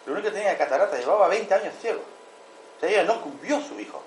Lo 0.07 0.13
único 0.13 0.29
que 0.29 0.35
tenía 0.35 0.57
catarata, 0.57 0.97
llevaba 0.99 1.29
20 1.29 1.55
años 1.55 1.75
ciego. 1.81 2.01
O 2.77 2.81
sea, 2.81 2.89
ella 2.89 3.05
no 3.05 3.21
cumplió 3.21 3.61
su 3.61 3.79
hijo. 3.79 4.03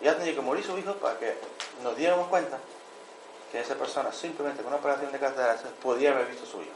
Ya 0.00 0.16
tenía 0.16 0.34
que 0.34 0.40
morir 0.40 0.64
su 0.64 0.76
hijo 0.78 0.94
para 0.94 1.18
que 1.18 1.34
nos 1.82 1.96
diéramos 1.96 2.28
cuenta 2.28 2.58
que 3.50 3.60
esa 3.60 3.74
persona 3.74 4.12
simplemente 4.12 4.62
con 4.62 4.72
una 4.72 4.80
operación 4.80 5.10
de 5.10 5.18
catarata 5.18 5.68
podía 5.82 6.10
haber 6.10 6.26
visto 6.26 6.46
su 6.46 6.60
hijo 6.60 6.70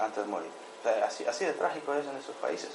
antes 0.00 0.24
de 0.24 0.30
morir. 0.30 0.50
O 0.80 0.82
sea, 0.82 1.04
así, 1.04 1.24
así 1.26 1.44
de 1.44 1.52
trágico 1.52 1.94
es 1.94 2.06
en 2.06 2.16
esos 2.16 2.34
países. 2.36 2.70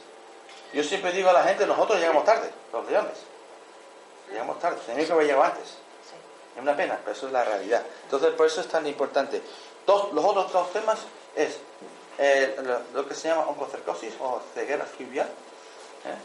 Yo 0.73 0.83
siempre 0.83 1.11
digo 1.11 1.29
a 1.29 1.33
la 1.33 1.43
gente, 1.43 1.65
nosotros 1.65 1.99
llegamos 1.99 2.23
tarde, 2.23 2.49
los 2.71 2.89
leones. 2.89 3.17
Llegamos 4.29 4.59
tarde, 4.59 4.77
tenemos 4.85 5.07
que 5.07 5.13
haber 5.13 5.25
llegado 5.25 5.43
antes. 5.43 5.77
Es 6.55 6.61
una 6.61 6.75
pena, 6.75 6.99
pero 7.03 7.15
eso 7.15 7.27
es 7.27 7.33
la 7.33 7.43
realidad. 7.43 7.83
Entonces, 8.03 8.31
por 8.33 8.45
eso 8.45 8.61
es 8.61 8.67
tan 8.67 8.85
importante. 8.87 9.41
Dos, 9.85 10.13
los 10.13 10.23
otros 10.23 10.51
dos 10.51 10.71
temas 10.71 10.99
es 11.35 11.59
eh, 12.17 12.55
lo, 12.93 13.07
que 13.07 13.13
se 13.13 13.27
llama 13.27 13.47
oncocercosis 13.47 14.13
o 14.19 14.41
ceguera 14.53 14.85
fluvial, 14.85 15.27
¿eh? 15.27 16.15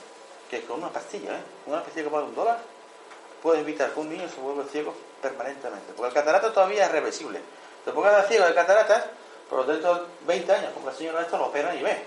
que 0.48 0.62
con 0.62 0.78
una 0.82 0.92
pastilla, 0.92 1.32
¿eh? 1.32 1.42
una 1.66 1.82
pastilla 1.82 2.04
que 2.04 2.10
vale 2.10 2.26
un 2.26 2.34
dólar, 2.34 2.58
puede 3.42 3.60
evitar 3.60 3.90
que 3.90 4.00
un 4.00 4.08
niño 4.08 4.28
se 4.28 4.40
vuelva 4.40 4.64
ciego 4.64 4.94
permanentemente. 5.20 5.92
Porque 5.94 6.08
el 6.08 6.14
catarata 6.14 6.52
todavía 6.52 6.86
es 6.86 6.92
reversible. 6.92 7.40
Te 7.84 7.92
pongas 7.92 8.28
ciego 8.28 8.46
de 8.46 8.54
cataratas, 8.54 9.04
pero 9.48 9.64
dentro 9.64 9.94
de 9.94 10.02
20 10.26 10.52
años, 10.52 10.72
como 10.74 10.90
el 10.90 10.96
señor 10.96 11.20
esto 11.20 11.38
lo 11.38 11.46
opera 11.46 11.74
y 11.74 11.82
ve. 11.82 12.04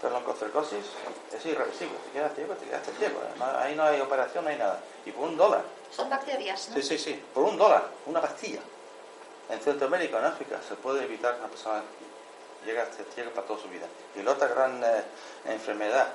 Pero 0.00 0.14
la 0.14 0.18
oncocercosis 0.18 0.84
es 1.32 1.46
irreversible. 1.46 1.94
Si 2.04 2.10
quedas 2.10 2.34
ciego, 2.34 2.54
te 2.54 2.66
quedaste 2.66 2.92
ciego. 2.92 3.20
ahí 3.58 3.74
no 3.74 3.84
hay 3.84 4.00
operación, 4.00 4.44
no 4.44 4.50
hay 4.50 4.56
nada. 4.56 4.80
Y 5.04 5.12
por 5.12 5.28
un 5.28 5.36
dólar. 5.36 5.62
Son 5.90 6.08
bacterias, 6.08 6.70
¿no? 6.70 6.76
Sí, 6.76 6.82
sí, 6.82 6.98
sí. 6.98 7.22
Por 7.34 7.44
un 7.44 7.56
dólar, 7.56 7.84
una 8.06 8.20
pastilla. 8.20 8.60
En 9.48 9.60
Centroamérica, 9.60 10.18
en 10.18 10.24
África, 10.24 10.58
se 10.66 10.74
puede 10.76 11.04
evitar 11.04 11.34
que 11.34 11.40
una 11.40 11.48
persona 11.48 11.82
llegue 12.64 12.80
a 12.80 12.92
ser 12.92 13.06
ciega 13.14 13.30
para 13.30 13.46
toda 13.46 13.60
su 13.60 13.68
vida. 13.68 13.86
Y 14.14 14.22
la 14.22 14.32
otra 14.32 14.48
gran 14.48 14.82
eh, 14.82 15.04
enfermedad 15.46 16.08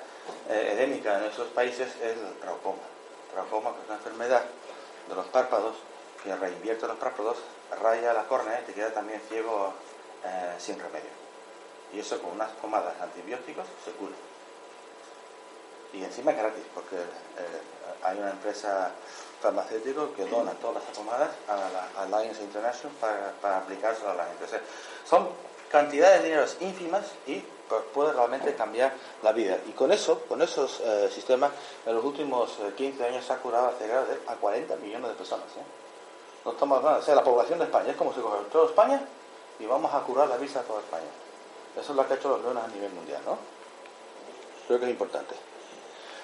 eh, 0.50 0.70
endémica 0.72 1.20
en 1.20 1.26
esos 1.26 1.48
países 1.50 1.88
es 1.96 2.18
el 2.18 2.34
traucoma. 2.40 2.84
El 3.28 3.34
traucoma, 3.34 3.74
que 3.74 3.82
es 3.82 3.86
una 3.86 3.98
enfermedad 3.98 4.44
de 5.08 5.16
los 5.16 5.28
párpados 5.28 5.76
que 6.24 6.36
reinvierte 6.36 6.88
los 6.88 6.98
párpados, 6.98 7.38
raya 7.82 8.14
la 8.14 8.24
córnea 8.24 8.60
y 8.62 8.66
te 8.66 8.74
queda 8.74 8.92
también 8.92 9.22
ciego 9.30 9.74
eh, 10.26 10.56
sin 10.60 10.80
remedio. 10.80 11.10
Y 11.94 12.00
eso 12.00 12.22
con 12.22 12.32
unas 12.32 12.52
pomadas 12.54 13.00
antibióticos 13.02 13.66
se 13.86 13.92
cura. 13.92 14.16
Y 15.94 16.04
encima 16.04 16.32
es 16.32 16.38
gratis, 16.38 16.64
porque 16.74 16.96
eh, 16.96 17.62
hay 18.04 18.18
una 18.18 18.32
empresa 18.32 18.92
farmacéutica 19.42 20.02
que 20.16 20.26
dona 20.26 20.52
todas 20.54 20.84
las 20.84 20.98
pomadas 20.98 21.30
a 21.48 21.56
la 21.56 22.18
Alliance 22.18 22.44
International 22.44 22.96
para, 23.00 23.32
para 23.42 23.58
aplicárselo 23.58 24.12
a 24.12 24.16
la 24.16 24.26
gente. 24.26 24.46
son 25.06 25.30
cantidades 25.72 26.22
de 26.22 26.30
dinero 26.30 26.46
ínfimas 26.62 27.06
y 27.26 27.44
pues, 27.68 27.82
puede 27.94 28.14
realmente 28.14 28.56
cambiar 28.56 28.94
la 29.24 29.32
vida. 29.32 29.58
Y 29.68 29.72
con 29.72 29.92
eso, 29.92 30.22
con 30.28 30.42
esos 30.42 30.80
eh, 30.82 31.10
sistemas, 31.14 31.52
en 31.86 31.96
los 31.96 32.04
últimos 32.04 32.58
15 32.76 33.06
años 33.06 33.26
se 33.26 33.34
ha 33.34 33.38
curado 33.38 33.74
a 34.28 34.36
40 34.36 34.76
millones 34.78 35.10
de 35.10 35.16
personas. 35.16 35.46
No 36.46 36.52
estamos 36.52 36.78
hablando, 36.78 37.00
o 37.00 37.04
sea, 37.04 37.16
la 37.16 37.24
población 37.24 37.60
de 37.60 37.66
España 37.66 37.92
es 37.92 37.98
como 37.98 38.14
si 38.14 38.22
coge 38.22 38.38
toda 38.52 38.68
España 38.68 39.02
y 39.60 39.66
vamos 39.66 39.94
a 39.94 40.00
curar 40.02 40.30
la 40.30 40.38
visa 40.38 40.60
a 40.60 40.64
toda 40.64 40.80
España. 40.80 41.10
Eso 41.80 41.92
es 41.92 41.96
lo 41.96 42.08
que 42.08 42.14
ha 42.14 42.18
hecho 42.18 42.30
los 42.30 42.42
leones 42.42 42.64
a 42.64 42.68
nivel 42.68 42.92
mundial, 42.92 43.22
¿no? 43.26 43.38
Creo 44.68 44.80
que 44.80 44.86
es 44.86 44.92
importante. 44.92 45.36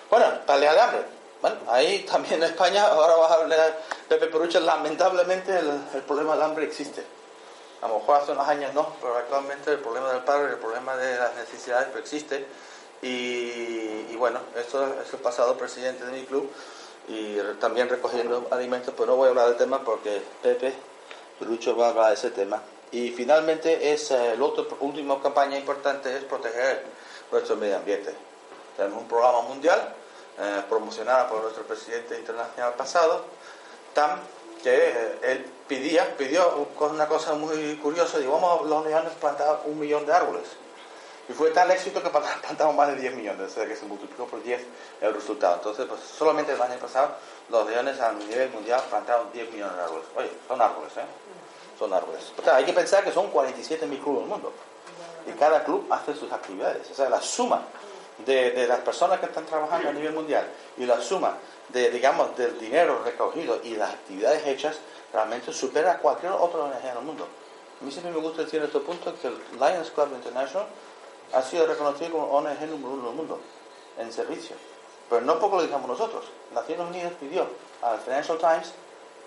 Bueno, 0.09 0.25
de 0.47 0.69
hambre. 0.69 1.05
Bueno, 1.41 1.57
ahí 1.67 2.05
también 2.09 2.35
en 2.35 2.43
España, 2.43 2.87
ahora 2.87 3.15
vas 3.15 3.31
a 3.31 3.35
hablar 3.35 3.79
Pepe 4.07 4.27
Peruche, 4.27 4.61
lamentablemente 4.61 5.57
el, 5.57 6.01
problema 6.03 6.35
del 6.35 6.43
hambre 6.43 6.65
existe. 6.65 7.03
A 7.83 7.87
lo 7.89 7.99
mejor 7.99 8.15
hace 8.15 8.31
unos 8.31 8.47
años 8.47 8.73
no, 8.73 8.95
pero 9.01 9.17
actualmente 9.17 9.71
el 9.71 9.79
problema 9.79 10.13
del 10.13 10.23
paro 10.23 10.47
y 10.47 10.51
el 10.51 10.57
problema 10.57 10.95
de 10.95 11.17
las 11.17 11.35
necesidades 11.35 11.89
pues, 11.91 12.03
existe. 12.03 12.45
Y, 13.01 14.15
bueno, 14.15 14.39
esto 14.55 15.01
es 15.01 15.11
el 15.11 15.19
pasado 15.19 15.57
presidente 15.57 16.05
de 16.05 16.13
mi 16.13 16.23
club 16.23 16.49
y 17.09 17.37
también 17.59 17.89
recogiendo 17.89 18.47
alimentos, 18.51 18.93
pues 18.95 19.09
no 19.09 19.17
voy 19.17 19.27
a 19.27 19.29
hablar 19.31 19.49
del 19.49 19.57
tema 19.57 19.83
porque 19.83 20.21
Pepe 20.41 20.73
Perucho 21.37 21.75
va 21.75 21.87
a 21.87 21.89
hablar 21.89 22.07
de 22.07 22.13
ese 22.13 22.31
tema. 22.31 22.61
Y 22.93 23.11
finalmente 23.11 23.91
es 23.91 24.11
eh, 24.11 24.37
la 24.37 24.45
última 24.79 25.21
campaña 25.21 25.57
importante 25.57 26.15
es 26.15 26.23
proteger 26.23 26.85
nuestro 27.33 27.57
medio 27.57 27.75
ambiente. 27.75 28.15
Tenemos 28.77 29.01
un 29.01 29.09
programa 29.09 29.41
mundial 29.41 29.93
eh, 30.39 30.61
promocionado 30.69 31.27
por 31.27 31.41
nuestro 31.41 31.63
presidente 31.63 32.17
internacional 32.17 32.75
pasado, 32.75 33.25
TAM, 33.93 34.21
que 34.63 35.17
él 35.21 35.45
pedía, 35.67 36.15
pidió 36.17 36.67
una 36.79 37.07
cosa 37.07 37.33
muy 37.33 37.75
curiosa, 37.75 38.17
digo, 38.17 38.39
vamos 38.39 38.67
los 38.67 38.85
leones 38.85 39.11
plantar 39.19 39.61
un 39.65 39.79
millón 39.79 40.05
de 40.05 40.13
árboles. 40.13 40.43
Y 41.29 41.33
fue 41.33 41.51
tal 41.51 41.71
éxito 41.71 42.01
que 42.01 42.09
plantamos 42.41 42.75
más 42.75 42.87
de 42.89 42.95
10 42.95 43.15
millones, 43.15 43.51
o 43.51 43.53
sea 43.53 43.65
que 43.65 43.75
se 43.75 43.85
multiplicó 43.85 44.25
por 44.25 44.41
10 44.43 44.61
el 45.01 45.13
resultado. 45.13 45.55
Entonces, 45.55 45.85
pues 45.85 46.01
solamente 46.01 46.53
el 46.53 46.61
año 46.61 46.77
pasado 46.79 47.15
los 47.49 47.69
leones 47.69 47.99
a 47.99 48.11
nivel 48.13 48.49
mundial 48.49 48.81
plantaron 48.89 49.31
10 49.31 49.51
millones 49.51 49.75
de 49.75 49.83
árboles. 49.83 50.05
Oye, 50.15 50.31
son 50.47 50.61
árboles, 50.61 50.97
¿eh? 50.97 51.05
son 51.77 51.93
árboles. 51.93 52.33
O 52.37 52.43
sea, 52.43 52.55
hay 52.55 52.65
que 52.65 52.73
pensar 52.73 53.03
que 53.03 53.11
son 53.11 53.29
47 53.29 53.85
mil 53.87 53.99
clubes 53.99 54.21
del 54.21 54.29
mundo. 54.29 54.53
Y 55.27 55.31
cada 55.37 55.63
club 55.63 55.87
hace 55.89 56.13
sus 56.13 56.31
actividades. 56.31 56.89
O 56.91 56.93
sea, 56.93 57.09
la 57.09 57.21
suma 57.21 57.61
de, 58.25 58.67
las 58.67 58.79
personas 58.79 59.19
que 59.19 59.25
están 59.25 59.45
trabajando 59.45 59.89
a 59.89 59.93
nivel 59.93 60.13
mundial 60.13 60.45
y 60.77 60.85
la 60.85 61.01
suma 61.01 61.37
de, 61.69 61.89
digamos, 61.91 62.35
del 62.37 62.59
dinero 62.59 63.01
recogido 63.03 63.59
y 63.63 63.75
las 63.75 63.91
actividades 63.93 64.45
hechas 64.45 64.77
realmente 65.11 65.53
supera 65.53 65.93
a 65.93 65.97
cualquier 65.97 66.31
otro 66.33 66.65
ONG 66.65 66.85
en 66.85 66.97
el 66.97 67.03
mundo. 67.03 67.27
A 67.81 67.83
mí 67.83 67.91
siempre 67.91 68.11
me 68.11 68.19
gusta 68.19 68.43
decir 68.43 68.59
en 68.59 68.65
este 68.65 68.79
punto 68.79 69.13
que 69.19 69.27
el 69.27 69.37
Lions 69.59 69.91
Club 69.91 70.09
International 70.13 70.67
ha 71.33 71.41
sido 71.41 71.65
reconocido 71.67 72.11
como 72.11 72.25
ONG 72.25 72.61
número 72.69 72.93
uno 72.93 73.07
del 73.07 73.15
mundo 73.15 73.39
en 73.97 74.11
servicio. 74.11 74.55
Pero 75.09 75.21
no 75.21 75.39
poco 75.39 75.57
lo 75.57 75.63
digamos 75.63 75.87
nosotros. 75.87 76.25
Naciones 76.53 76.87
Unidas 76.87 77.13
pidió 77.19 77.47
al 77.81 77.99
Financial 77.99 78.37
Times 78.37 78.73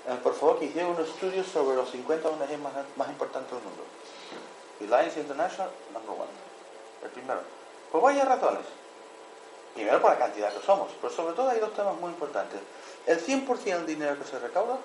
eh, 0.08 0.16
por 0.22 0.34
favor, 0.34 0.60
que 0.60 0.66
hiciera 0.66 0.86
un 0.86 1.00
estudio 1.00 1.42
sobre 1.42 1.74
los 1.74 1.90
50 1.90 2.28
ONG 2.28 2.58
más, 2.62 2.72
más 2.94 3.08
importantes 3.08 3.50
del 3.50 3.62
mundo. 3.62 3.82
Alliance 4.80 5.18
International, 5.18 5.68
number 5.92 6.10
one. 6.10 6.30
El 7.02 7.10
primero. 7.10 7.40
Por 7.90 8.02
varias 8.02 8.28
razones. 8.28 8.62
Primero 9.76 10.00
por 10.00 10.10
la 10.10 10.18
cantidad 10.18 10.50
que 10.50 10.64
somos, 10.64 10.88
pero 11.02 11.12
sobre 11.12 11.34
todo 11.34 11.50
hay 11.50 11.60
dos 11.60 11.74
temas 11.74 11.94
muy 11.96 12.08
importantes. 12.08 12.58
El 13.04 13.20
100% 13.20 13.62
del 13.62 13.86
dinero 13.86 14.18
que 14.18 14.24
se 14.24 14.38
recauda, 14.38 14.78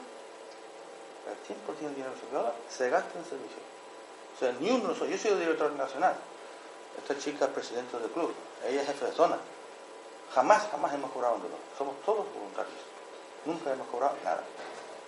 el 1.32 1.78
100% 1.78 1.80
del 1.80 1.96
dinero 1.96 2.14
que 2.14 2.20
se 2.20 2.26
recauda, 2.26 2.54
se 2.68 2.90
gasta 2.90 3.18
en 3.18 3.24
servicio. 3.24 3.62
O 4.36 4.38
sea, 4.38 4.52
ni 4.60 4.70
uno, 4.70 4.94
yo 4.94 5.18
soy 5.18 5.32
el 5.32 5.40
director 5.40 5.72
nacional. 5.72 6.14
Esta 6.98 7.18
chica 7.18 7.46
es 7.46 7.52
presidente 7.52 7.98
del 8.00 8.12
club, 8.12 8.34
ella 8.68 8.82
es 8.82 8.88
jefe 8.88 9.06
de 9.06 9.12
zona. 9.14 9.38
Jamás, 10.36 10.68
jamás 10.70 10.94
hemos 10.94 11.10
cobrado 11.12 11.36
un 11.36 11.44
dólar. 11.44 11.58
Somos 11.78 11.96
todos 12.06 12.26
voluntarios. 12.34 12.76
Nunca 13.46 13.72
hemos 13.72 13.88
cobrado 13.88 14.16
nada. 14.26 14.44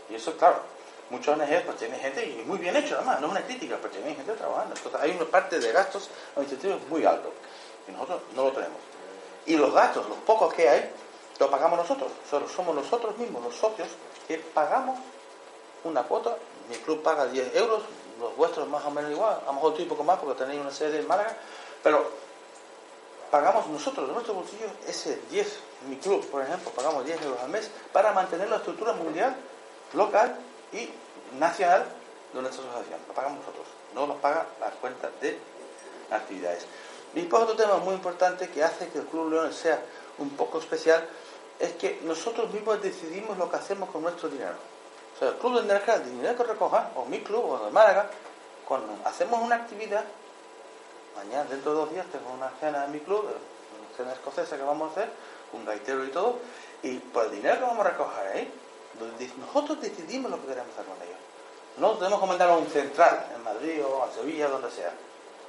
Y 0.10 0.16
eso, 0.16 0.38
claro, 0.38 0.62
muchos 1.10 1.38
ONGs 1.38 1.64
pues 1.66 1.78
tienen 1.78 2.00
gente, 2.00 2.26
y 2.26 2.42
muy 2.46 2.58
bien 2.58 2.78
hecho 2.78 2.96
además, 2.96 3.20
no 3.20 3.28
es 3.28 3.32
una 3.34 3.42
crítica, 3.42 3.78
pero 3.82 3.90
tienen 3.92 4.16
gente 4.16 4.32
trabajando. 4.32 4.76
Entonces 4.78 5.02
hay 5.02 5.12
una 5.12 5.26
parte 5.26 5.60
de 5.60 5.74
gastos 5.74 6.10
administrativos 6.38 6.88
muy 6.88 7.04
alto, 7.04 7.34
y 7.86 7.92
nosotros 7.92 8.22
no 8.34 8.46
lo 8.46 8.52
tenemos. 8.54 8.93
Y 9.46 9.56
los 9.58 9.74
gastos, 9.74 10.08
los 10.08 10.18
pocos 10.20 10.54
que 10.54 10.70
hay, 10.70 10.90
los 11.40 11.50
pagamos 11.50 11.78
nosotros. 11.78 12.12
Solo 12.30 12.48
somos 12.48 12.76
nosotros 12.76 13.18
mismos, 13.18 13.44
los 13.44 13.56
socios, 13.56 13.90
que 14.28 14.38
pagamos 14.38 15.00
una 15.84 16.04
cuota. 16.04 16.38
Mi 16.70 16.76
club 16.76 17.02
paga 17.02 17.26
10 17.26 17.56
euros, 17.56 17.84
los 18.20 18.36
vuestros 18.38 18.68
más 18.70 18.86
o 18.86 18.92
menos 18.92 19.12
igual, 19.12 19.40
a 19.44 19.46
lo 19.48 19.54
mejor 19.54 19.74
un 19.78 19.88
poco 19.88 20.04
más 20.04 20.18
porque 20.20 20.44
tenéis 20.44 20.62
una 20.62 20.72
sede 20.72 21.00
en 21.00 21.08
Málaga, 21.08 21.36
pero 21.82 22.10
pagamos 23.30 23.68
nosotros 23.68 24.08
de 24.08 24.14
nuestro 24.14 24.34
bolsillo 24.36 24.68
ese 24.88 25.20
10, 25.30 25.60
mi 25.90 25.98
club, 25.98 26.26
por 26.30 26.42
ejemplo, 26.42 26.72
pagamos 26.72 27.04
10 27.04 27.22
euros 27.24 27.40
al 27.42 27.50
mes 27.50 27.70
para 27.92 28.14
mantener 28.14 28.48
la 28.50 28.58
estructura 28.58 28.94
mundial 28.94 29.36
local 29.94 30.38
y 30.72 30.90
nacional 31.38 31.86
de 32.34 32.42
nuestra 32.42 32.64
asociación. 32.64 33.00
Lo 33.08 33.14
pagamos 33.14 33.40
nosotros, 33.40 33.66
no 33.94 34.08
nos 34.08 34.18
paga 34.18 34.46
las 34.60 34.74
cuentas 34.76 35.12
de 35.20 35.38
actividades. 36.12 36.66
Y 37.16 37.22
después 37.22 37.44
otro 37.44 37.56
tema 37.56 37.78
muy 37.78 37.94
importante 37.94 38.50
que 38.50 38.64
hace 38.64 38.90
que 38.90 39.00
el 39.00 39.06
Club 39.06 39.32
León 39.32 39.54
sea 39.54 39.80
un 40.18 40.32
poco 40.32 40.60
especial 40.60 41.08
es 41.60 41.74
que 41.74 42.02
nosotros 42.04 42.52
mismos 42.52 42.82
decidimos 42.82 43.38
lo 43.38 43.50
que 43.50 43.58
hacemos 43.58 43.90
con 43.90 44.02
nuestro 44.02 44.30
dinero. 44.30 44.56
O 45.16 45.20
sea, 45.20 45.30
el 45.30 45.36
Club 45.36 45.56
de 45.56 45.62
Energía, 45.62 45.96
el 45.96 46.06
dinero 46.06 46.36
que 46.36 46.44
recoja, 46.44 46.90
o 46.96 47.06
mi 47.06 47.20
club, 47.22 47.46
o 47.46 47.66
de 47.66 47.72
Málaga, 47.72 48.10
cuando 48.68 48.96
hacemos 49.06 49.42
una 49.42 49.56
actividad, 49.58 50.04
mañana, 51.16 51.44
dentro 51.50 51.72
de 51.72 51.78
dos 51.78 51.92
días, 51.92 52.06
tengo 52.12 52.32
una 52.34 52.50
cena 52.60 52.86
en 52.86 52.92
mi 52.92 53.00
club, 53.00 53.22
una 53.22 53.98
cena 53.98 54.14
escocesa 54.14 54.58
que 54.58 54.64
vamos 54.64 54.90
a 54.90 54.92
hacer, 54.92 55.10
un 55.54 55.66
gaitero 55.66 56.04
y 56.04 56.10
todo, 56.10 56.40
y 56.82 56.98
por 56.98 57.26
el 57.26 57.32
dinero 57.32 57.56
que 57.56 57.62
vamos 57.62 57.86
a 57.86 57.90
recoger 57.90 58.28
ahí, 58.28 58.54
nosotros 59.40 59.80
decidimos 59.82 60.32
lo 60.32 60.42
que 60.42 60.48
queremos 60.48 60.72
hacer 60.74 60.86
con 60.86 60.96
ellos. 60.98 61.18
No 61.78 61.92
tenemos 61.94 62.20
que 62.20 62.26
mandarlo 62.26 62.56
a 62.56 62.58
un 62.58 62.68
central, 62.68 63.28
en 63.36 63.44
Madrid 63.44 63.84
o 63.86 64.06
en 64.08 64.14
Sevilla, 64.14 64.48
donde 64.48 64.72
sea. 64.72 64.94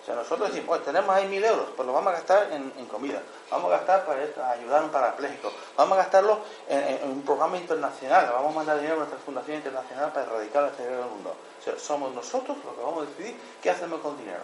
O 0.04 0.06
sea, 0.06 0.16
nosotros 0.16 0.48
decimos, 0.50 0.76
pues 0.76 0.84
tenemos 0.84 1.16
ahí 1.16 1.26
mil 1.28 1.42
euros, 1.42 1.68
pues 1.74 1.86
lo 1.86 1.94
vamos 1.94 2.12
a 2.12 2.16
gastar 2.16 2.52
en, 2.52 2.84
comida, 2.88 3.22
vamos 3.50 3.72
a 3.72 3.78
gastar 3.78 4.04
para 4.04 4.50
ayudar 4.50 4.82
a 4.82 4.84
un 4.84 4.90
parapléjico, 4.90 5.50
vamos 5.78 5.96
a 5.96 6.02
gastarlo 6.02 6.40
en, 6.68 7.08
un 7.10 7.22
programa 7.22 7.56
internacional, 7.56 8.28
vamos 8.30 8.52
a 8.52 8.56
mandar 8.56 8.76
dinero 8.76 8.96
a 8.96 8.98
nuestra 8.98 9.18
fundación 9.18 9.56
internacional 9.56 10.12
para 10.12 10.26
erradicar 10.26 10.64
el 10.64 10.74
cerebro 10.74 10.98
del 11.04 11.08
mundo. 11.08 11.34
O 11.58 11.64
sea, 11.64 11.78
somos 11.78 12.14
nosotros 12.14 12.58
los 12.62 12.74
que 12.74 12.82
vamos 12.82 13.06
a 13.06 13.10
decidir 13.10 13.34
qué 13.62 13.70
hacemos 13.70 13.98
con 14.02 14.12
el 14.12 14.18
dinero. 14.18 14.42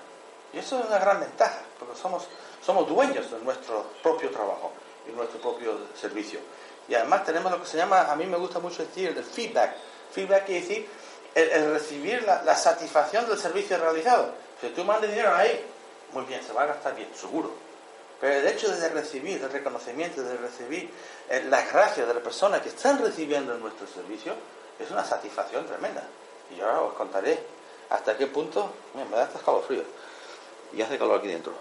Y 0.54 0.58
eso 0.60 0.80
es 0.80 0.86
una 0.86 0.98
gran 0.98 1.20
ventaja, 1.20 1.60
porque 1.78 1.94
somos, 1.94 2.26
somos 2.64 2.88
dueños 2.88 3.30
de 3.30 3.38
nuestro 3.40 3.84
propio 4.02 4.30
trabajo 4.30 4.72
y 5.06 5.12
nuestro 5.12 5.40
propio 5.42 5.76
servicio. 5.94 6.40
Y 6.88 6.94
además 6.94 7.22
tenemos 7.26 7.52
lo 7.52 7.60
que 7.60 7.68
se 7.68 7.76
llama, 7.76 8.10
a 8.10 8.16
mí 8.16 8.24
me 8.24 8.38
gusta 8.38 8.60
mucho 8.60 8.82
decir, 8.82 9.14
el 9.14 9.22
feedback. 9.22 9.74
Feedback 10.10 10.46
quiere 10.46 10.60
decir 10.62 10.88
el, 11.34 11.72
recibir 11.72 12.22
la, 12.24 12.56
satisfacción 12.56 13.28
del 13.28 13.38
servicio 13.38 13.78
realizado. 13.78 14.32
Si 14.60 14.68
tú 14.68 14.84
mandas 14.84 15.10
dinero 15.10 15.34
ahí, 15.34 15.64
muy 16.12 16.24
bien, 16.24 16.42
se 16.42 16.52
va 16.52 16.62
a 16.62 16.66
gastar 16.66 16.94
bien, 16.94 17.08
seguro. 17.14 17.50
Pero 18.20 18.34
el 18.34 18.46
hecho 18.46 18.70
de 18.74 18.88
recibir, 18.90 19.42
el 19.42 19.50
reconocimiento, 19.50 20.22
de 20.22 20.36
recibir 20.36 20.90
eh, 21.30 21.46
las 21.48 21.72
gracias 21.72 22.06
de 22.06 22.12
las 22.12 22.22
personas 22.22 22.60
que 22.60 22.68
están 22.68 23.02
recibiendo 23.02 23.54
en 23.54 23.60
nuestro 23.60 23.86
servicio, 23.86 24.34
es 24.78 24.90
una 24.90 25.04
satisfacción 25.04 25.66
tremenda. 25.66 26.02
Y 26.54 26.60
ahora 26.60 26.82
os 26.82 26.94
contaré 26.94 27.38
hasta 27.88 28.16
qué 28.16 28.26
punto, 28.26 28.70
me 28.94 29.16
da 29.16 29.24
hasta 29.24 29.38
frío 29.62 29.82
y 30.72 30.82
hace 30.82 30.98
calor 30.98 31.18
aquí 31.18 31.28
dentro. 31.28 31.52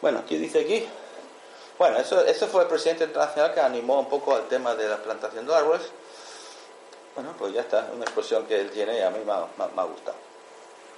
Bueno, 0.00 0.22
¿qué 0.26 0.38
dice 0.38 0.60
aquí? 0.60 0.86
Bueno, 1.78 1.98
eso, 1.98 2.24
eso 2.24 2.46
fue 2.46 2.62
el 2.62 2.68
presidente 2.68 3.04
internacional 3.04 3.52
que 3.52 3.60
animó 3.60 3.98
un 3.98 4.08
poco 4.08 4.34
al 4.36 4.46
tema 4.48 4.74
de 4.74 4.88
la 4.88 5.02
plantación 5.02 5.46
de 5.46 5.54
árboles. 5.54 5.90
Bueno, 7.14 7.34
pues 7.38 7.52
ya 7.52 7.62
está, 7.62 7.90
una 7.92 8.04
expresión 8.04 8.46
que 8.46 8.60
él 8.60 8.70
tiene 8.70 8.98
y 8.98 9.02
a 9.02 9.10
mí 9.10 9.18
me 9.24 9.32
ha 9.32 9.84
gustado. 9.84 10.33